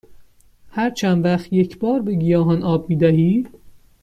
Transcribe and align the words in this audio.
هر 0.75 0.89
چند 0.89 1.25
وقت 1.25 1.53
یک 1.53 1.79
بار 1.79 2.01
به 2.01 2.13
گیاهان 2.15 2.63
آب 2.63 2.89
می 2.89 2.95
دهی؟ 2.95 3.47